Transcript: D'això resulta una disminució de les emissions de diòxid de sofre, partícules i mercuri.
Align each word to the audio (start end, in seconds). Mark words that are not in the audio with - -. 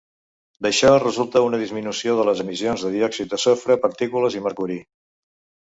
D'això 0.65 0.89
resulta 1.03 1.43
una 1.47 1.59
disminució 1.65 2.17
de 2.21 2.25
les 2.31 2.43
emissions 2.45 2.87
de 2.87 2.93
diòxid 2.97 3.31
de 3.37 3.41
sofre, 3.47 3.79
partícules 3.87 4.41
i 4.41 4.45
mercuri. 4.51 4.83